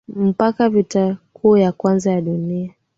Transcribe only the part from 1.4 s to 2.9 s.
ya kwanza ya dunia